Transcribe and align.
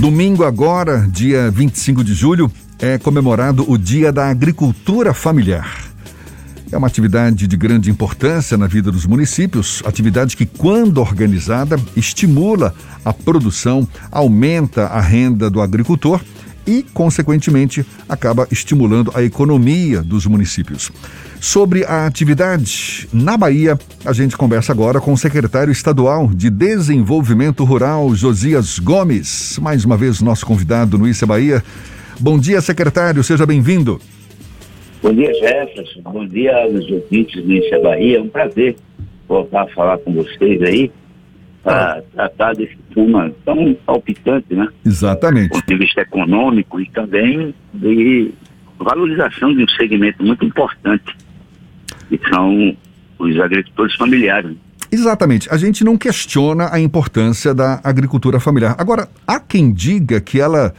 Domingo 0.00 0.44
agora, 0.44 1.08
dia 1.10 1.50
25 1.50 2.04
de 2.04 2.12
julho, 2.12 2.52
é 2.78 2.98
comemorado 2.98 3.64
o 3.66 3.78
Dia 3.78 4.12
da 4.12 4.28
Agricultura 4.28 5.14
Familiar. 5.14 5.86
É 6.70 6.76
uma 6.76 6.86
atividade 6.86 7.46
de 7.46 7.56
grande 7.56 7.90
importância 7.90 8.58
na 8.58 8.66
vida 8.66 8.92
dos 8.92 9.06
municípios, 9.06 9.82
atividade 9.86 10.36
que, 10.36 10.44
quando 10.44 11.00
organizada, 11.00 11.80
estimula 11.96 12.74
a 13.04 13.12
produção, 13.12 13.88
aumenta 14.10 14.86
a 14.86 15.00
renda 15.00 15.48
do 15.48 15.62
agricultor 15.62 16.20
e, 16.66 16.82
consequentemente, 16.82 17.84
acaba 18.08 18.46
estimulando 18.50 19.12
a 19.14 19.22
economia 19.22 20.02
dos 20.02 20.26
municípios. 20.26 20.90
Sobre 21.40 21.84
a 21.84 22.06
atividade 22.06 23.08
na 23.12 23.36
Bahia, 23.36 23.78
a 24.04 24.12
gente 24.12 24.36
conversa 24.36 24.72
agora 24.72 25.00
com 25.00 25.12
o 25.12 25.16
secretário 25.16 25.70
estadual 25.70 26.28
de 26.28 26.50
Desenvolvimento 26.50 27.62
Rural, 27.64 28.14
Josias 28.14 28.78
Gomes. 28.78 29.58
Mais 29.60 29.84
uma 29.84 29.96
vez, 29.96 30.20
nosso 30.20 30.44
convidado 30.44 30.98
no 30.98 31.06
Issa 31.06 31.26
Bahia. 31.26 31.62
Bom 32.18 32.38
dia, 32.38 32.60
secretário, 32.60 33.22
seja 33.22 33.46
bem-vindo. 33.46 34.00
Bom 35.02 35.12
dia, 35.12 35.32
Jefferson. 35.34 36.00
Bom 36.02 36.26
dia 36.26 36.56
aos 36.56 36.90
ouvintes 36.90 37.42
do 37.42 37.52
Issa 37.52 37.78
Bahia. 37.80 38.18
É 38.18 38.20
um 38.20 38.28
prazer 38.28 38.76
voltar 39.28 39.62
a 39.62 39.68
falar 39.68 39.98
com 39.98 40.12
vocês 40.14 40.62
aí 40.62 40.90
para 41.66 42.00
tratar 42.14 42.54
desse 42.54 42.76
tema 42.94 43.32
tão 43.44 43.76
palpitante, 43.84 44.54
né? 44.54 44.68
Exatamente. 44.84 45.48
Do 45.48 45.54
ponto 45.54 45.66
de 45.66 45.76
vista 45.76 46.00
econômico 46.00 46.80
e 46.80 46.88
também 46.90 47.52
de 47.74 48.30
valorização 48.78 49.52
de 49.52 49.64
um 49.64 49.68
segmento 49.70 50.22
muito 50.22 50.44
importante, 50.44 51.16
que 52.08 52.20
são 52.28 52.76
os 53.18 53.40
agricultores 53.40 53.96
familiares. 53.96 54.56
Exatamente. 54.92 55.52
A 55.52 55.56
gente 55.56 55.82
não 55.82 55.98
questiona 55.98 56.72
a 56.72 56.78
importância 56.78 57.52
da 57.52 57.80
agricultura 57.82 58.38
familiar. 58.38 58.76
Agora, 58.78 59.08
há 59.26 59.40
quem 59.40 59.72
diga 59.72 60.20
que 60.20 60.40
ela 60.40 60.72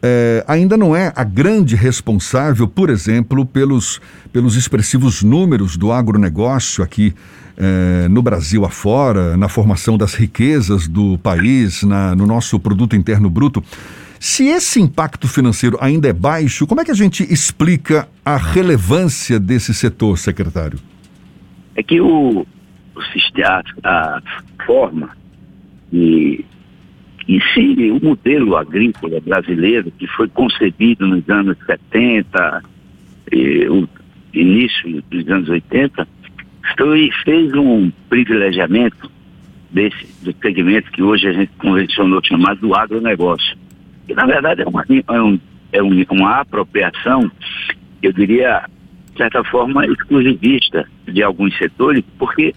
é, 0.00 0.44
ainda 0.46 0.76
não 0.76 0.94
é 0.94 1.12
a 1.16 1.24
grande 1.24 1.74
responsável, 1.74 2.68
por 2.68 2.90
exemplo, 2.90 3.44
pelos, 3.44 4.00
pelos 4.32 4.54
expressivos 4.54 5.24
números 5.24 5.76
do 5.76 5.90
agronegócio 5.90 6.84
aqui 6.84 7.12
é, 7.58 8.08
no 8.08 8.22
Brasil 8.22 8.64
afora, 8.64 9.36
na 9.36 9.48
formação 9.48 9.98
das 9.98 10.14
riquezas 10.14 10.86
do 10.86 11.18
país, 11.18 11.82
na, 11.82 12.14
no 12.14 12.24
nosso 12.24 12.58
produto 12.60 12.94
interno 12.94 13.28
bruto. 13.28 13.62
Se 14.20 14.46
esse 14.46 14.80
impacto 14.80 15.26
financeiro 15.26 15.76
ainda 15.80 16.08
é 16.08 16.12
baixo, 16.12 16.66
como 16.66 16.80
é 16.80 16.84
que 16.84 16.90
a 16.90 16.94
gente 16.94 17.22
explica 17.32 18.08
a 18.24 18.36
relevância 18.36 19.40
desse 19.40 19.74
setor, 19.74 20.18
secretário? 20.18 20.78
É 21.74 21.82
que 21.82 22.00
o, 22.00 22.46
o 22.94 23.02
sistema, 23.12 23.62
a 23.84 24.20
forma 24.64 25.10
e, 25.92 26.44
e 27.26 27.40
se 27.54 27.90
o 27.90 28.04
modelo 28.04 28.56
agrícola 28.56 29.20
brasileiro 29.20 29.90
que 29.98 30.06
foi 30.06 30.28
concebido 30.28 31.06
nos 31.06 31.28
anos 31.28 31.56
70, 31.66 32.62
e, 33.32 33.68
o 33.68 33.88
início 34.32 35.02
dos 35.10 35.28
anos 35.28 35.48
80, 35.48 36.06
foi, 36.76 37.10
fez 37.24 37.52
um 37.54 37.90
privilegiamento 38.08 39.10
desse 39.70 40.06
do 40.22 40.34
segmento 40.42 40.90
que 40.90 41.02
hoje 41.02 41.28
a 41.28 41.32
gente 41.32 41.52
convencionou 41.58 42.20
chamar 42.24 42.56
do 42.56 42.74
agronegócio 42.74 43.56
que 44.08 44.14
na 44.14 44.24
verdade 44.24 44.62
é 44.62 44.66
uma, 44.66 44.84
é, 44.88 45.22
um, 45.22 45.38
é 45.70 45.82
um, 45.82 46.04
uma 46.10 46.40
apropriação, 46.40 47.30
eu 48.02 48.10
diria, 48.10 48.64
de 49.12 49.18
certa 49.18 49.44
forma, 49.44 49.86
exclusivista 49.86 50.88
de 51.06 51.22
alguns 51.22 51.56
setores, 51.58 52.02
porque 52.18 52.54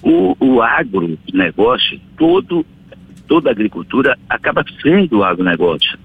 o, 0.00 0.36
o 0.38 0.62
agronegócio, 0.62 2.00
todo, 2.16 2.64
toda 3.26 3.50
a 3.50 3.52
agricultura 3.52 4.16
acaba 4.30 4.64
sendo 4.80 5.24
agronegócio. 5.24 5.98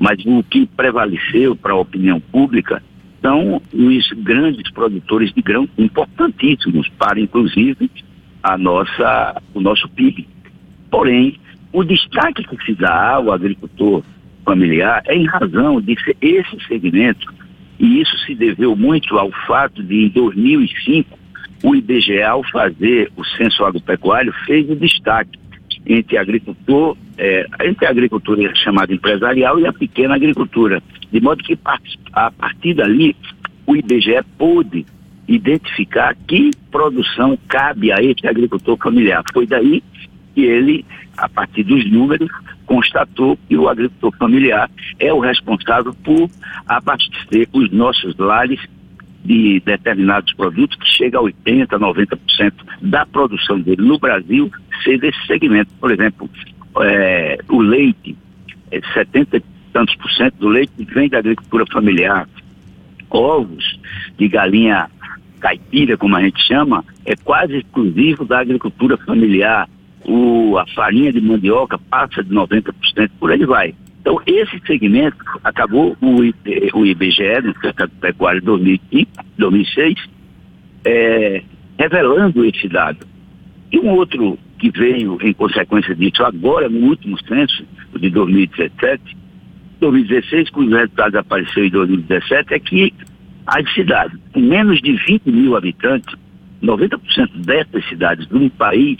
Mas 0.00 0.18
o 0.26 0.42
que 0.42 0.66
prevaleceu 0.66 1.54
para 1.54 1.74
a 1.74 1.78
opinião 1.78 2.18
pública 2.18 2.82
são 3.22 3.60
os 3.72 4.08
grandes 4.22 4.70
produtores 4.72 5.32
de 5.32 5.42
grão 5.42 5.68
importantíssimos 5.76 6.88
para, 6.98 7.20
inclusive, 7.20 7.90
a 8.42 8.56
nossa, 8.56 9.42
o 9.54 9.60
nosso 9.60 9.88
PIB. 9.90 10.26
Porém, 10.90 11.38
o 11.72 11.84
destaque 11.84 12.44
que 12.44 12.64
se 12.64 12.74
dá 12.74 13.14
ao 13.14 13.32
agricultor 13.32 14.02
familiar 14.44 15.02
é 15.06 15.14
em 15.14 15.26
razão 15.26 15.80
de 15.80 15.96
esse 16.20 16.66
segmento, 16.66 17.32
e 17.78 18.00
isso 18.00 18.16
se 18.26 18.34
deveu 18.34 18.74
muito 18.74 19.16
ao 19.18 19.30
fato 19.46 19.82
de, 19.82 20.06
em 20.06 20.08
2005, 20.08 21.18
o 21.62 21.74
IBGE, 21.74 22.22
ao 22.22 22.42
fazer 22.44 23.10
o 23.16 23.24
censo 23.24 23.64
agropecuário, 23.64 24.32
fez 24.46 24.68
o 24.70 24.76
destaque 24.76 25.38
entre 25.86 26.16
agricultor, 26.16 26.96
é, 27.16 27.46
entre 27.64 27.86
a 27.86 27.90
agricultura 27.90 28.54
chamada 28.56 28.92
empresarial 28.92 29.58
e 29.58 29.66
a 29.66 29.72
pequena 29.72 30.14
agricultura. 30.14 30.82
De 31.12 31.20
modo 31.20 31.42
que, 31.42 31.58
a 32.12 32.30
partir 32.30 32.74
dali, 32.74 33.16
o 33.66 33.76
IBGE 33.76 34.22
pôde 34.38 34.86
identificar 35.28 36.16
que 36.26 36.50
produção 36.70 37.38
cabe 37.48 37.92
a 37.92 38.02
esse 38.02 38.26
agricultor 38.26 38.76
familiar. 38.76 39.22
Foi 39.32 39.46
daí 39.46 39.82
que 40.34 40.42
ele, 40.42 40.84
a 41.16 41.28
partir 41.28 41.62
dos 41.62 41.88
números, 41.90 42.28
constatou 42.66 43.38
que 43.48 43.56
o 43.56 43.68
agricultor 43.68 44.16
familiar 44.16 44.70
é 44.98 45.12
o 45.12 45.20
responsável 45.20 45.94
por 46.04 46.28
abastecer 46.66 47.48
os 47.52 47.70
nossos 47.70 48.16
lares 48.16 48.60
de 49.24 49.60
determinados 49.60 50.32
produtos 50.34 50.76
que 50.78 50.88
chega 50.88 51.18
a 51.18 51.22
80%, 51.22 51.66
90% 51.68 52.52
da 52.80 53.04
produção 53.04 53.60
dele 53.60 53.82
no 53.82 53.98
Brasil 53.98 54.50
ser 54.82 54.98
desse 54.98 55.26
segmento. 55.26 55.72
Por 55.78 55.90
exemplo, 55.90 56.28
é, 56.80 57.38
o 57.48 57.60
leite, 57.60 58.16
é 58.70 58.80
70 58.94 59.36
e 59.36 59.42
tantos 59.72 59.94
por 59.96 60.10
cento 60.12 60.34
do 60.36 60.48
leite 60.48 60.72
vem 60.92 61.08
da 61.08 61.18
agricultura 61.18 61.64
familiar. 61.72 62.28
Ovos 63.08 63.80
de 64.18 64.28
galinha 64.28 64.88
caipira, 65.40 65.96
como 65.96 66.16
a 66.16 66.22
gente 66.22 66.40
chama, 66.46 66.84
é 67.04 67.16
quase 67.16 67.56
exclusivo 67.56 68.24
da 68.24 68.40
agricultura 68.40 68.96
familiar 68.98 69.68
o, 70.04 70.58
a 70.58 70.66
farinha 70.66 71.12
de 71.12 71.20
mandioca 71.20 71.78
passa 71.78 72.22
de 72.22 72.34
90%, 72.34 72.72
por 73.18 73.30
aí 73.30 73.44
vai. 73.44 73.74
Então, 74.00 74.20
esse 74.26 74.58
segmento 74.66 75.16
acabou 75.44 75.96
o, 76.00 76.20
o 76.78 76.86
IBGE, 76.86 77.42
no 77.42 77.54
Mercado 77.62 77.92
Pecuário 78.00 78.42
2005, 78.42 79.10
2006, 79.36 79.94
é, 80.84 81.42
revelando 81.78 82.44
esse 82.44 82.66
dado. 82.68 83.06
E 83.70 83.78
um 83.78 83.90
outro 83.90 84.38
que 84.58 84.70
veio 84.70 85.18
em 85.22 85.32
consequência 85.32 85.94
disso 85.94 86.24
agora, 86.24 86.68
no 86.68 86.88
último 86.88 87.18
censo, 87.26 87.64
de 87.98 88.10
2017, 88.10 89.16
2016, 89.80 90.50
quando 90.50 90.68
os 90.68 90.74
resultados 90.74 91.14
apareceram 91.14 91.66
em 91.66 91.70
2017, 91.70 92.54
é 92.54 92.58
que 92.58 92.94
as 93.46 93.72
cidades 93.72 94.18
com 94.32 94.40
menos 94.40 94.80
de 94.80 94.92
20 94.92 95.30
mil 95.30 95.56
habitantes, 95.56 96.14
90% 96.62 97.00
dessas 97.36 97.88
cidades 97.88 98.26
do 98.26 98.50
país 98.50 98.98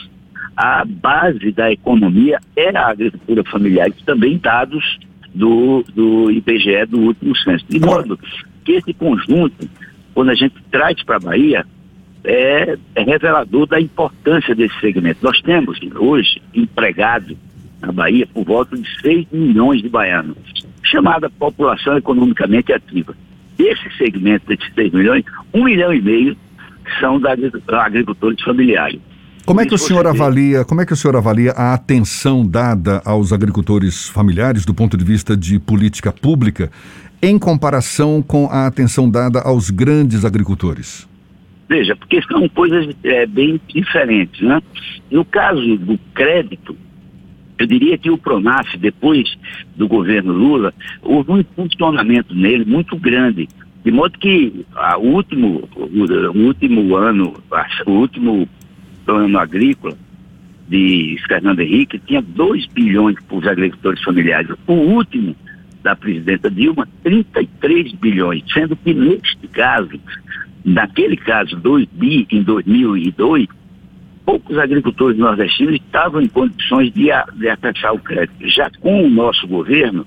a 0.56 0.84
base 0.84 1.52
da 1.52 1.72
economia 1.72 2.38
é 2.54 2.76
a 2.76 2.88
agricultura 2.88 3.42
familiar, 3.44 3.88
e 3.88 4.04
também 4.04 4.36
dados 4.36 4.98
do, 5.34 5.82
do 5.94 6.30
IBGE 6.30 6.86
do 6.86 7.00
último 7.00 7.36
censo. 7.36 7.64
De 7.68 7.80
modo 7.80 8.18
que 8.64 8.72
esse 8.72 8.92
conjunto, 8.92 9.68
quando 10.12 10.30
a 10.30 10.34
gente 10.34 10.54
traz 10.70 11.02
para 11.02 11.16
a 11.16 11.20
Bahia, 11.20 11.66
é, 12.24 12.76
é, 12.94 13.02
revelador 13.02 13.66
da 13.66 13.80
importância 13.80 14.54
desse 14.54 14.78
segmento. 14.80 15.20
Nós 15.22 15.40
temos 15.40 15.78
hoje 15.98 16.42
empregados 16.54 17.36
na 17.80 17.90
Bahia 17.90 18.26
por 18.26 18.44
volta 18.44 18.76
de 18.76 19.00
6 19.00 19.28
milhões 19.32 19.80
de 19.80 19.88
baianos, 19.88 20.36
chamada 20.90 21.30
população 21.30 21.96
economicamente 21.96 22.72
ativa. 22.72 23.14
Esse 23.58 23.90
segmento 23.96 24.46
desses 24.46 24.72
6 24.74 24.92
milhões, 24.92 25.24
1 25.52 25.64
milhão 25.64 25.92
e 25.92 26.00
meio 26.00 26.36
são 26.98 27.20
da 27.20 27.36
agricultores 27.78 28.42
familiares. 28.42 29.00
Como 29.44 29.60
é 29.60 29.66
que 29.66 29.74
o 29.74 29.78
senhor 29.78 30.06
avalia, 30.06 30.64
como 30.64 30.80
é 30.80 30.86
que 30.86 30.92
o 30.92 30.96
senhor 30.96 31.16
avalia 31.16 31.52
a 31.52 31.74
atenção 31.74 32.46
dada 32.46 33.02
aos 33.04 33.32
agricultores 33.32 34.08
familiares 34.08 34.64
do 34.64 34.74
ponto 34.74 34.96
de 34.96 35.04
vista 35.04 35.36
de 35.36 35.58
política 35.58 36.12
pública 36.12 36.70
em 37.22 37.38
comparação 37.38 38.22
com 38.22 38.46
a 38.46 38.66
atenção 38.66 39.10
dada 39.10 39.40
aos 39.40 39.70
grandes 39.70 40.24
agricultores? 40.24 41.08
Veja, 41.68 41.94
porque 41.96 42.20
são 42.22 42.48
coisas 42.48 42.94
é, 43.04 43.26
bem 43.26 43.60
diferentes, 43.68 44.40
né? 44.40 44.60
No 45.10 45.24
caso 45.24 45.76
do 45.78 45.98
crédito, 46.14 46.76
eu 47.62 47.66
diria 47.66 47.98
que 47.98 48.10
o 48.10 48.18
Pronaf, 48.18 48.76
depois 48.76 49.36
do 49.76 49.86
governo 49.86 50.32
Lula, 50.32 50.72
houve 51.02 51.32
um 51.32 51.44
funcionamento 51.54 52.34
nele 52.34 52.64
muito 52.64 52.96
grande. 52.96 53.48
De 53.84 53.90
modo 53.90 54.18
que 54.18 54.64
a 54.74 54.98
último, 54.98 55.68
o, 55.74 56.38
último 56.38 56.96
ano, 56.96 57.34
o 57.86 57.90
último 57.90 58.48
plano 59.04 59.38
agrícola 59.38 59.96
de 60.68 61.18
Fernando 61.26 61.60
Henrique 61.60 61.98
tinha 61.98 62.22
2 62.22 62.66
bilhões 62.66 63.16
para 63.26 63.36
os 63.36 63.46
agricultores 63.46 64.02
familiares. 64.02 64.50
O 64.66 64.72
último, 64.72 65.34
da 65.82 65.96
presidenta 65.96 66.50
Dilma, 66.50 66.86
33 67.02 67.92
bilhões, 67.94 68.44
sendo 68.52 68.76
que 68.76 68.94
neste 68.94 69.48
caso, 69.48 69.98
naquele 70.64 71.16
caso, 71.16 71.56
2 71.56 71.86
bi 71.92 72.26
em 72.30 72.42
2002, 72.42 73.48
poucos 74.24 74.58
agricultores 74.58 75.18
nordestinos 75.18 75.74
estavam 75.74 76.20
em 76.20 76.28
condições 76.28 76.92
de, 76.92 77.08
de 77.36 77.48
acessar 77.48 77.94
o 77.94 77.98
crédito. 77.98 78.48
Já 78.48 78.70
com 78.80 79.04
o 79.04 79.10
nosso 79.10 79.46
governo, 79.46 80.06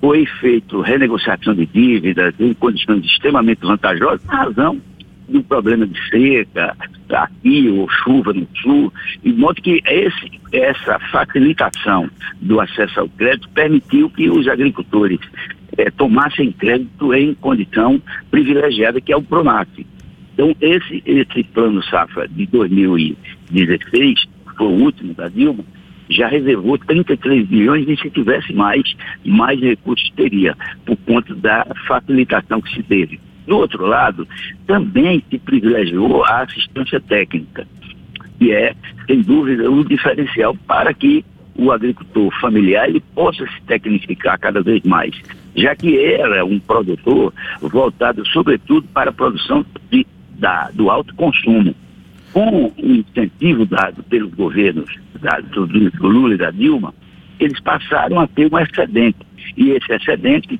foi 0.00 0.26
feito 0.40 0.80
renegociação 0.80 1.54
de 1.54 1.66
dívidas 1.66 2.34
em 2.40 2.52
condições 2.54 3.04
extremamente 3.04 3.60
vantajosas, 3.64 4.20
por 4.22 4.34
razão 4.34 4.80
do 5.28 5.42
problema 5.44 5.86
de 5.86 5.98
seca 6.10 6.76
aqui 7.08 7.68
ou 7.68 7.88
chuva 7.88 8.32
no 8.32 8.46
sul, 8.62 8.92
de 9.22 9.32
modo 9.32 9.60
que 9.60 9.82
esse, 9.86 10.40
essa 10.50 10.98
facilitação 11.10 12.08
do 12.40 12.60
acesso 12.60 13.00
ao 13.00 13.08
crédito 13.08 13.48
permitiu 13.50 14.08
que 14.10 14.30
os 14.30 14.48
agricultores 14.48 15.20
eh, 15.76 15.90
tomassem 15.90 16.52
crédito 16.52 17.14
em 17.14 17.34
condição 17.34 18.00
privilegiada, 18.30 19.00
que 19.00 19.12
é 19.12 19.16
o 19.16 19.22
Pronaf. 19.22 19.68
Então, 20.34 20.54
esse, 20.60 21.02
esse 21.04 21.44
plano 21.44 21.82
safra 21.84 22.26
de 22.28 22.46
2016, 22.46 24.24
foi 24.56 24.66
o 24.66 24.84
último 24.84 25.14
da 25.14 25.28
Dilma, 25.28 25.64
já 26.08 26.28
reservou 26.28 26.78
33 26.78 27.46
bilhões 27.46 27.88
e 27.88 27.96
se 27.96 28.10
tivesse 28.10 28.52
mais, 28.52 28.82
mais 29.24 29.60
recursos 29.60 30.10
teria, 30.16 30.56
por 30.84 30.96
conta 30.98 31.34
da 31.34 31.66
facilitação 31.86 32.60
que 32.60 32.74
se 32.74 32.82
teve. 32.82 33.20
Do 33.46 33.56
outro 33.56 33.86
lado, 33.86 34.26
também 34.66 35.22
se 35.28 35.38
privilegiou 35.38 36.24
a 36.24 36.42
assistência 36.42 37.00
técnica, 37.00 37.66
que 38.38 38.52
é, 38.52 38.74
sem 39.06 39.20
dúvida, 39.22 39.70
o 39.70 39.80
um 39.80 39.84
diferencial 39.84 40.54
para 40.66 40.92
que 40.94 41.24
o 41.54 41.70
agricultor 41.70 42.32
familiar 42.40 42.88
ele 42.88 43.02
possa 43.14 43.46
se 43.46 43.62
tecnificar 43.66 44.38
cada 44.38 44.62
vez 44.62 44.82
mais, 44.84 45.14
já 45.54 45.74
que 45.76 45.98
era 46.02 46.44
um 46.44 46.58
produtor 46.58 47.32
voltado 47.60 48.26
sobretudo 48.28 48.86
para 48.88 49.10
a 49.10 49.12
produção 49.12 49.64
de, 49.90 50.06
da, 50.38 50.70
do 50.72 50.90
alto 50.90 51.14
consumo 51.14 51.74
com 52.32 52.66
o 52.66 52.72
incentivo 52.78 53.66
dado 53.66 54.02
pelos 54.04 54.32
governos 54.34 54.90
do, 55.50 55.66
do 55.66 56.06
Lula 56.06 56.34
e 56.34 56.38
da 56.38 56.50
Dilma, 56.50 56.94
eles 57.38 57.60
passaram 57.60 58.20
a 58.20 58.26
ter 58.26 58.52
um 58.52 58.58
excedente. 58.58 59.18
E 59.56 59.70
esse 59.70 59.92
excedente 59.92 60.58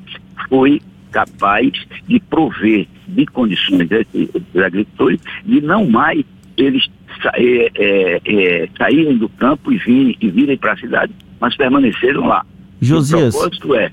foi 0.49 0.81
capaz 1.11 1.73
de 2.07 2.21
prover 2.21 2.87
de 3.07 3.27
condições 3.27 3.89
dos 3.89 4.63
agricultores 4.63 5.21
de 5.45 5.61
não 5.61 5.87
mais 5.87 6.25
eles 6.57 6.87
é, 7.35 7.71
é, 7.75 8.21
é, 8.25 8.69
saírem 8.77 9.17
do 9.17 9.29
campo 9.29 9.73
e 9.73 9.79
virem, 9.79 10.17
e 10.21 10.29
virem 10.29 10.57
para 10.57 10.73
a 10.73 10.77
cidade, 10.77 11.13
mas 11.41 11.57
permaneceram 11.57 12.27
lá. 12.27 12.45
Josias. 12.81 13.35
O 13.35 13.39
propósito 13.39 13.75
é, 13.75 13.91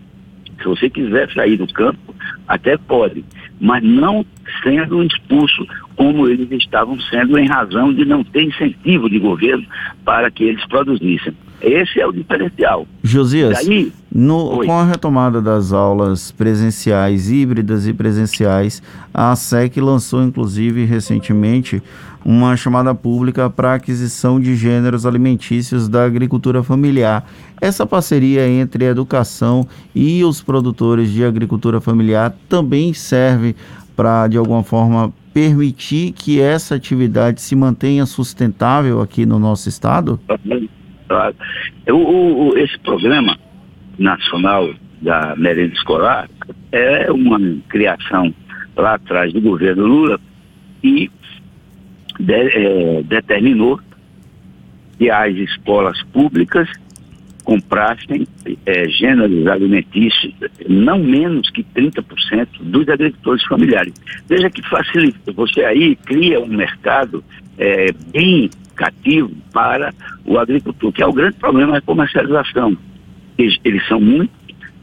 se 0.57 0.65
você 0.65 0.89
quiser 0.89 1.31
sair 1.31 1.57
do 1.57 1.67
campo, 1.67 2.15
até 2.47 2.77
pode, 2.77 3.23
mas 3.59 3.83
não 3.83 4.25
sendo 4.63 5.03
expulso 5.03 5.65
como 5.95 6.27
eles 6.27 6.50
estavam 6.51 7.00
sendo 7.01 7.38
em 7.38 7.47
razão 7.47 7.94
de 7.94 8.06
não 8.06 8.23
ter 8.23 8.44
incentivo 8.44 9.09
de 9.09 9.19
governo 9.19 9.65
para 10.06 10.31
que 10.31 10.44
eles 10.44 10.65
produzissem. 10.67 11.33
Esse 11.61 12.00
é 12.00 12.07
o 12.07 12.11
diferencial. 12.11 12.88
Josias, 13.03 13.65
Daí, 13.65 13.91
no, 14.09 14.63
com 14.65 14.79
a 14.79 14.85
retomada 14.85 15.41
das 15.41 15.73
aulas 15.73 16.31
presenciais, 16.31 17.29
híbridas 17.29 17.85
e 17.85 17.94
presenciais, 17.94 18.81
a 19.13 19.35
SEC 19.35 19.77
lançou 19.77 20.23
inclusive 20.23 20.85
recentemente 20.85 21.83
uma 22.23 22.56
chamada 22.56 22.94
pública 22.94 23.50
para 23.50 23.73
aquisição 23.73 24.39
de 24.39 24.56
gêneros 24.56 25.06
alimentícios 25.06 25.88
da 25.88 26.06
agricultura 26.06 26.63
familiar. 26.63 27.25
Essa 27.61 27.85
parceria 27.85 28.47
entre 28.47 28.85
a 28.85 28.89
educação 28.89 29.67
e 29.94 30.23
os 30.23 30.41
produtores 30.41 31.11
de 31.11 31.23
agricultura 31.23 31.81
familiar 31.81 32.33
também 32.47 32.94
serve 32.94 33.56
para, 33.99 34.29
de 34.29 34.37
alguma 34.37 34.63
forma, 34.63 35.13
permitir 35.33 36.13
que 36.13 36.39
essa 36.39 36.75
atividade 36.75 37.41
se 37.41 37.53
mantenha 37.53 38.05
sustentável 38.05 39.01
aqui 39.01 39.25
no 39.25 39.37
nosso 39.37 39.67
estado? 39.67 40.17
O, 41.85 41.93
o, 41.93 42.57
esse 42.57 42.79
programa 42.79 43.37
nacional 43.97 44.69
da 45.01 45.35
merenda 45.35 45.73
escolar 45.73 46.29
é 46.71 47.11
uma 47.11 47.37
criação 47.67 48.33
lá 48.77 48.93
atrás 48.93 49.33
do 49.33 49.41
governo 49.41 49.85
Lula 49.85 50.17
e 50.81 51.11
de, 52.17 52.33
é, 52.33 53.03
determinou 53.03 53.81
que 54.97 55.11
as 55.11 55.35
escolas 55.35 56.01
públicas 56.13 56.69
comprassem 57.44 58.27
é, 58.65 58.88
gêneros 58.89 59.47
alimentícios 59.47 60.33
não 60.68 61.00
menos 61.00 61.50
que 61.50 61.63
30% 61.63 62.47
dos 62.62 62.88
agricultores 62.88 63.44
familiares. 63.45 63.94
Veja 64.27 64.50
que 64.50 64.62
facilita. 64.68 65.31
Você 65.33 65.63
aí 65.63 65.95
cria 65.95 66.39
um 66.39 66.47
mercado 66.47 67.24
é, 67.57 67.91
bem 68.12 68.50
cativo 68.75 69.31
para 69.51 69.94
o 70.25 70.38
agricultor, 70.38 70.91
que 70.91 71.03
é 71.03 71.07
o 71.07 71.13
grande 71.13 71.38
problema 71.38 71.74
da 71.74 71.81
comercialização. 71.81 72.77
Eles, 73.38 73.57
eles 73.63 73.85
são 73.88 74.00
muitos. 74.00 74.38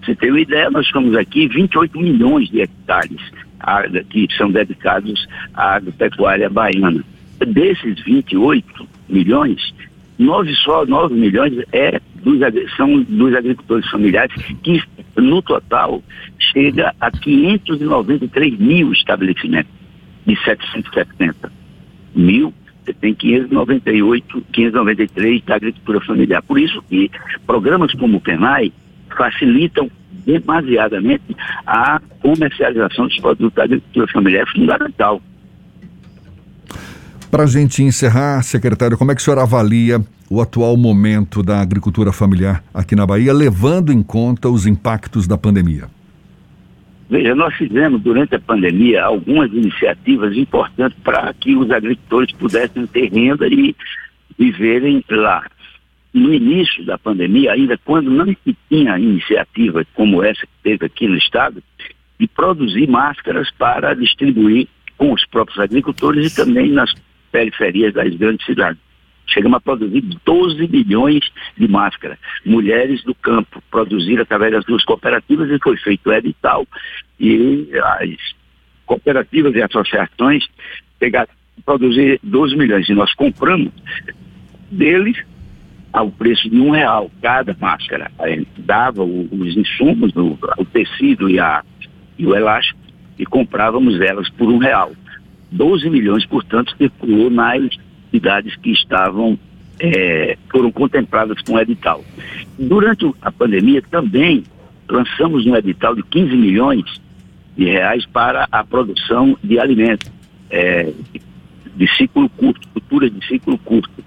Você 0.04 0.14
tem 0.14 0.30
uma 0.30 0.40
ideia, 0.40 0.70
nós 0.70 0.86
estamos 0.86 1.16
aqui 1.16 1.48
28 1.48 1.98
milhões 1.98 2.48
de 2.48 2.60
hectares 2.60 3.20
que 4.10 4.28
são 4.36 4.50
dedicados 4.50 5.26
à 5.54 5.76
agropecuária 5.76 6.48
baiana. 6.48 7.02
Desses 7.38 8.00
28 8.04 8.88
milhões, 9.08 9.74
9 10.18 10.54
só, 10.56 10.86
9 10.86 11.14
milhões 11.14 11.52
é 11.72 12.00
dos, 12.22 12.38
são 12.76 13.02
dos 13.02 13.34
agricultores 13.34 13.88
familiares, 13.90 14.34
que 14.62 14.82
no 15.16 15.42
total 15.42 16.02
chega 16.38 16.94
a 17.00 17.10
593 17.10 18.58
mil 18.58 18.92
estabelecimentos, 18.92 19.72
de 20.26 20.36
770 20.42 21.52
mil, 22.14 22.52
você 22.84 22.92
tem 22.94 23.14
598, 23.14 24.44
593 24.52 25.44
da 25.44 25.56
agricultura 25.56 26.00
familiar. 26.00 26.42
Por 26.42 26.58
isso 26.58 26.82
que 26.88 27.10
programas 27.46 27.92
como 27.94 28.18
o 28.18 28.20
PENAI 28.20 28.72
facilitam 29.16 29.90
demasiadamente 30.24 31.36
a 31.66 32.00
comercialização 32.20 33.08
dos 33.08 33.18
produtos 33.18 33.54
da 33.54 33.64
agricultura 33.64 34.06
familiar, 34.08 34.42
é 34.42 34.52
fundamental. 34.52 35.20
Para 37.30 37.42
a 37.42 37.46
gente 37.46 37.82
encerrar, 37.82 38.42
secretário, 38.42 38.96
como 38.96 39.10
é 39.10 39.14
que 39.14 39.20
o 39.20 39.24
senhor 39.24 39.38
avalia 39.38 40.00
o 40.30 40.40
atual 40.40 40.76
momento 40.76 41.42
da 41.42 41.60
agricultura 41.60 42.12
familiar 42.12 42.62
aqui 42.72 42.94
na 42.94 43.04
Bahia, 43.04 43.32
levando 43.32 43.92
em 43.92 44.02
conta 44.02 44.48
os 44.48 44.66
impactos 44.66 45.26
da 45.26 45.36
pandemia? 45.36 45.88
Veja, 47.08 47.34
nós 47.34 47.54
fizemos 47.54 48.00
durante 48.02 48.34
a 48.34 48.40
pandemia 48.40 49.04
algumas 49.04 49.52
iniciativas 49.52 50.36
importantes 50.36 50.98
para 51.04 51.32
que 51.34 51.54
os 51.56 51.70
agricultores 51.70 52.32
pudessem 52.32 52.86
ter 52.86 53.12
renda 53.12 53.46
e 53.46 53.74
viverem 54.38 55.04
lá. 55.10 55.44
No 56.12 56.32
início 56.32 56.84
da 56.84 56.96
pandemia, 56.96 57.52
ainda 57.52 57.78
quando 57.84 58.10
não 58.10 58.26
se 58.26 58.56
tinha 58.68 58.98
iniciativa 58.98 59.84
como 59.94 60.22
essa 60.22 60.40
que 60.40 60.62
teve 60.62 60.86
aqui 60.86 61.06
no 61.06 61.16
estado, 61.16 61.62
de 62.18 62.26
produzir 62.26 62.88
máscaras 62.88 63.50
para 63.50 63.94
distribuir 63.94 64.66
com 64.96 65.12
os 65.12 65.24
próprios 65.26 65.58
agricultores 65.58 66.32
e 66.32 66.34
também 66.34 66.70
nas 66.70 66.92
periferias 67.30 67.94
das 67.94 68.14
grandes 68.14 68.44
cidades. 68.46 68.80
Chegamos 69.26 69.56
a 69.56 69.60
produzir 69.60 70.02
12 70.24 70.68
milhões 70.68 71.30
de 71.56 71.66
máscaras. 71.66 72.18
Mulheres 72.44 73.02
do 73.02 73.14
campo 73.14 73.62
produziram 73.70 74.22
através 74.22 74.52
das 74.52 74.64
duas 74.64 74.84
cooperativas 74.84 75.50
e 75.50 75.58
foi 75.58 75.76
feito 75.76 76.08
o 76.08 76.12
edital. 76.12 76.66
E 77.18 77.68
as 78.00 78.34
cooperativas 78.86 79.54
e 79.54 79.62
associações 79.62 80.46
pegaram, 80.98 81.28
produzir 81.64 82.20
12 82.22 82.56
milhões. 82.56 82.88
E 82.88 82.94
nós 82.94 83.12
compramos 83.14 83.72
deles 84.70 85.16
ao 85.92 86.10
preço 86.10 86.48
de 86.48 86.60
um 86.60 86.70
real 86.70 87.10
cada 87.20 87.56
máscara. 87.58 88.10
Aí 88.18 88.46
dava 88.58 89.02
o, 89.02 89.28
os 89.32 89.56
insumos, 89.56 90.12
o 90.14 90.64
tecido 90.66 91.28
e, 91.28 91.40
a, 91.40 91.64
e 92.16 92.26
o 92.26 92.34
elástico 92.34 92.78
e 93.18 93.24
comprávamos 93.24 94.00
elas 94.00 94.28
por 94.30 94.48
um 94.48 94.58
real. 94.58 94.92
12 95.50 95.88
milhões, 95.90 96.26
portanto, 96.26 96.74
circulou 96.76 97.30
nas 97.30 97.68
cidades 98.10 98.56
que 98.56 98.70
estavam, 98.70 99.38
é, 99.78 100.36
foram 100.50 100.70
contempladas 100.72 101.40
com 101.42 101.54
o 101.54 101.60
edital. 101.60 102.04
Durante 102.58 103.12
a 103.20 103.30
pandemia 103.30 103.82
também 103.90 104.44
lançamos 104.88 105.46
um 105.46 105.56
edital 105.56 105.94
de 105.94 106.02
15 106.02 106.36
milhões 106.36 106.84
de 107.56 107.64
reais 107.64 108.06
para 108.06 108.48
a 108.50 108.64
produção 108.64 109.36
de 109.42 109.58
alimentos 109.58 110.10
é, 110.50 110.92
de 111.74 111.96
ciclo 111.96 112.28
curto, 112.30 112.66
cultura 112.68 113.10
de 113.10 113.26
ciclo 113.26 113.58
curto. 113.58 114.04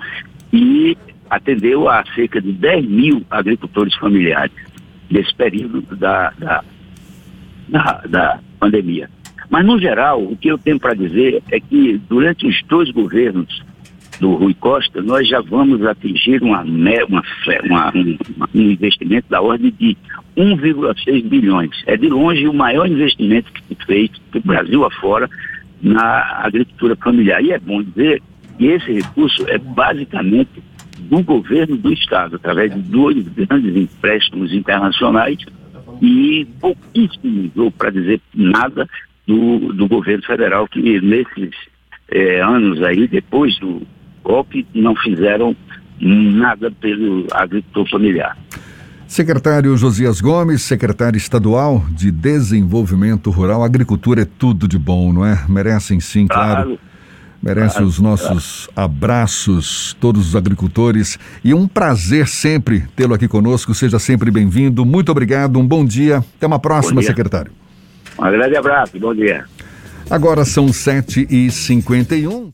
E 0.52 0.98
atendeu 1.30 1.88
a 1.88 2.04
cerca 2.16 2.42
de 2.42 2.52
10 2.52 2.86
mil 2.88 3.26
agricultores 3.30 3.94
familiares 3.96 4.56
nesse 5.10 5.34
período 5.36 5.82
da, 5.96 6.32
da, 6.32 6.64
da, 7.68 8.02
da 8.08 8.40
pandemia. 8.60 9.10
Mas, 9.50 9.66
no 9.66 9.80
geral, 9.80 10.22
o 10.22 10.38
que 10.38 10.50
eu 10.50 10.58
tenho 10.58 10.80
para 10.80 10.94
dizer 10.94 11.42
é 11.52 11.60
que 11.60 12.00
durante 12.08 12.46
os 12.46 12.62
dois 12.64 12.92
governos 12.92 13.64
do 14.20 14.36
Rui 14.36 14.54
Costa, 14.54 15.02
nós 15.02 15.28
já 15.28 15.42
vamos 15.42 15.84
atingir 15.86 16.44
uma, 16.44 16.62
uma, 16.62 17.24
uma, 17.66 17.92
um, 17.96 18.62
investimento 18.62 19.28
da 19.30 19.42
ordem 19.42 19.74
de 19.80 19.98
1,6 20.38 21.24
bilhões. 21.28 21.84
É 21.88 21.98
de 21.98 22.10
longe 22.10 22.48
o 22.48 22.54
maior 22.54 22.88
investimento 22.88 23.52
que 23.52 23.62
se 23.76 23.86
fez 23.86 24.12
do 24.32 24.42
Brasil 24.42 24.86
afora 24.86 25.30
na 25.82 26.42
agricultura 26.44 26.96
familiar. 26.98 27.44
E 27.44 27.52
é 27.52 27.60
bom 27.60 27.82
dizer 27.82 28.22
E 28.60 28.68
esse 28.68 28.92
recurso 28.92 29.46
é 29.48 29.58
basicamente 29.58 30.62
do 31.00 31.24
governo 31.24 31.78
do 31.78 31.94
Estado, 31.94 32.36
através 32.36 32.74
de 32.74 32.82
dois 32.82 33.26
grandes 33.30 33.76
empréstimos 33.76 34.54
internacionais 34.54 35.38
e 36.02 36.46
pouquíssimos, 36.60 37.52
ou 37.56 37.72
para 37.72 37.90
dizer 37.90 38.20
nada, 38.36 38.88
do, 39.30 39.72
do 39.74 39.88
governo 39.88 40.24
federal, 40.26 40.68
que 40.68 41.00
nesses 41.02 41.52
é, 42.10 42.42
anos 42.42 42.82
aí, 42.82 43.08
depois 43.08 43.60
do 43.60 43.84
golpe, 44.24 44.66
não 44.74 44.96
fizeram 44.96 45.56
nada 46.02 46.72
pelo 46.72 47.28
agricultor 47.32 47.88
familiar. 47.88 48.36
Secretário 49.08 49.78
Josias 49.78 50.20
Gomes, 50.20 50.64
secretário 50.64 51.18
estadual 51.18 51.86
de 51.92 52.10
Desenvolvimento 52.12 53.30
Rural, 53.30 53.64
agricultura 53.64 54.24
é 54.24 54.26
tudo 54.26 54.68
de 54.68 54.80
bom, 54.80 55.14
não 55.14 55.24
é? 55.24 55.46
Merecem 55.48 56.00
sim, 56.00 56.26
claro. 56.26 56.64
claro. 56.64 56.80
Merecem 57.42 57.70
claro, 57.70 57.88
os 57.88 58.00
nossos 58.00 58.68
claro. 58.74 58.92
abraços, 58.92 59.96
todos 60.00 60.30
os 60.30 60.36
agricultores. 60.36 61.20
E 61.44 61.54
um 61.54 61.68
prazer 61.68 62.28
sempre 62.28 62.86
tê-lo 62.96 63.14
aqui 63.14 63.28
conosco. 63.28 63.74
Seja 63.74 63.98
sempre 63.98 64.30
bem-vindo. 64.30 64.86
Muito 64.86 65.10
obrigado, 65.10 65.58
um 65.58 65.66
bom 65.66 65.86
dia. 65.86 66.18
Até 66.18 66.46
uma 66.46 66.60
próxima, 66.60 67.02
secretário. 67.02 67.59
Um 68.20 68.32
grande 68.32 68.58
abraço, 68.58 69.00
bom 69.00 69.16
dia. 69.16 69.46
Agora 70.10 70.44
são 70.44 70.66
7h51. 70.68 72.52